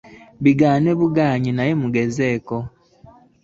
[0.43, 2.57] Bigaane bugaanyi naye nga mugezezzaako.